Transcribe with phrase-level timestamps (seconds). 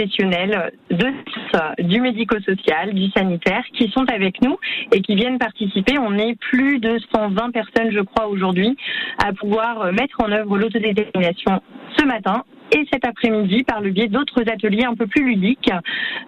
[0.00, 4.56] professionnels de, du médico-social, du sanitaire qui sont avec nous
[4.92, 5.98] et qui viennent participer.
[5.98, 8.76] On est plus de 120 personnes, je crois, aujourd'hui
[9.18, 11.60] à pouvoir mettre en œuvre l'autodétermination
[11.98, 15.70] ce matin et cet après-midi par le biais d'autres ateliers un peu plus ludiques,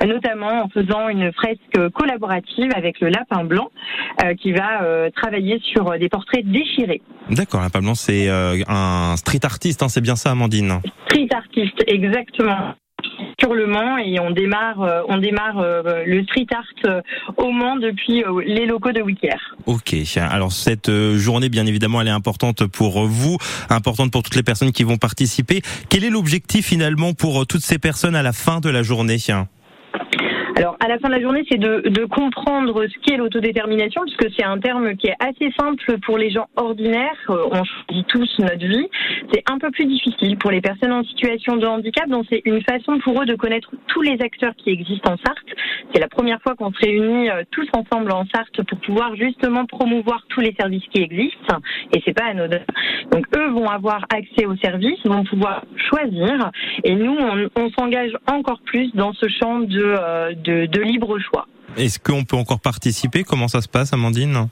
[0.04, 3.70] notamment en faisant une fresque collaborative avec le Lapin Blanc
[4.24, 7.00] euh, qui va euh, travailler sur des portraits déchirés.
[7.30, 10.80] D'accord, Lapin Blanc c'est euh, un street artiste, hein, c'est bien ça Amandine?
[11.06, 12.74] Street artiste, exactement
[13.42, 17.00] sur le Mans et on démarre, euh, on démarre euh, le street art euh,
[17.36, 19.36] au Mans depuis les locaux de Wicker.
[19.66, 24.42] Ok, alors cette journée, bien évidemment, elle est importante pour vous, importante pour toutes les
[24.42, 25.62] personnes qui vont participer.
[25.88, 29.18] Quel est l'objectif finalement pour toutes ces personnes à la fin de la journée?
[30.56, 34.34] Alors, à la fin de la journée, c'est de, de, comprendre ce qu'est l'autodétermination, puisque
[34.36, 37.16] c'est un terme qui est assez simple pour les gens ordinaires.
[37.30, 38.88] Euh, on choisit tous notre vie.
[39.32, 42.62] C'est un peu plus difficile pour les personnes en situation de handicap, donc c'est une
[42.62, 45.38] façon pour eux de connaître tous les acteurs qui existent en Sarthe.
[45.94, 49.64] C'est la première fois qu'on se réunit euh, tous ensemble en Sarthe pour pouvoir justement
[49.64, 51.58] promouvoir tous les services qui existent,
[51.94, 52.60] et c'est pas anodin.
[53.10, 56.50] Donc, eux vont avoir accès aux services, vont pouvoir choisir,
[56.84, 61.46] et nous, on, on s'engage encore plus dans ce champ de, euh, de, libre choix.
[61.76, 63.24] Est-ce qu'on peut encore participer?
[63.24, 64.48] Comment ça se passe, Amandine?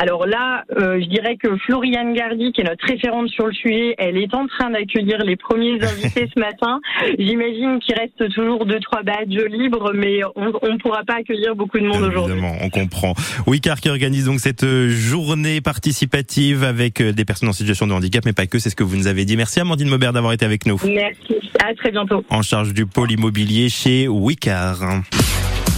[0.00, 3.94] Alors là, euh, je dirais que Floriane Gardy, qui est notre référente sur le sujet,
[3.98, 6.80] elle est en train d'accueillir les premiers invités ce matin.
[7.18, 11.78] J'imagine qu'il reste toujours deux trois badges libres, mais on ne pourra pas accueillir beaucoup
[11.78, 12.32] de monde aujourd'hui.
[12.32, 13.12] Évidemment, on comprend.
[13.46, 18.32] Wicard qui organise donc cette journée participative avec des personnes en situation de handicap, mais
[18.32, 18.58] pas que.
[18.58, 19.36] C'est ce que vous nous avez dit.
[19.36, 20.80] Merci Amandine Maubert d'avoir été avec nous.
[20.82, 21.50] Merci.
[21.62, 22.24] À très bientôt.
[22.30, 25.02] En charge du pôle immobilier chez Wicard.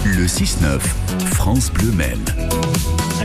[0.04, 0.78] Le 6-9,
[1.32, 3.11] France Bleu Maine.